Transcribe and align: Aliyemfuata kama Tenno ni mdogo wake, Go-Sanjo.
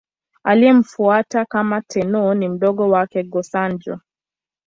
Aliyemfuata 0.43 1.45
kama 1.45 1.81
Tenno 1.81 2.33
ni 2.33 2.49
mdogo 2.49 2.89
wake, 2.89 3.23
Go-Sanjo. 3.23 3.99